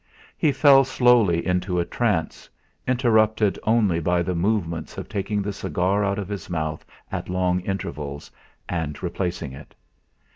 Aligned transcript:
He 0.35 0.51
fell 0.51 0.83
slowly 0.83 1.45
into 1.45 1.79
a 1.79 1.85
trance, 1.85 2.49
interrupted 2.87 3.59
only 3.61 3.99
by 3.99 4.23
the 4.23 4.33
movements 4.33 4.97
of 4.97 5.07
taking 5.07 5.43
the 5.43 5.53
cigar 5.53 6.03
out 6.03 6.17
of 6.17 6.27
his 6.27 6.49
mouth 6.49 6.83
at 7.11 7.29
long 7.29 7.59
intervals, 7.59 8.31
and 8.67 9.03
replacing 9.03 9.51
it. 9.51 9.75